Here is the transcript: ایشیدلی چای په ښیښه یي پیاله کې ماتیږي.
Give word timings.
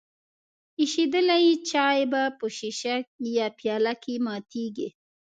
ایشیدلی 0.81 1.45
چای 1.69 1.99
په 2.39 2.45
ښیښه 2.57 2.95
یي 3.35 3.47
پیاله 3.57 3.93
کې 4.03 4.13
ماتیږي. 4.25 4.87